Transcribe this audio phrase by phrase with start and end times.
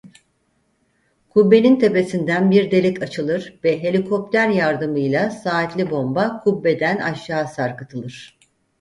[1.29, 8.39] Kubbenin tepesinden bir delik açılır ve helikopter yardımıyla saatli bomba kubbeden aşağı sarkıtılır.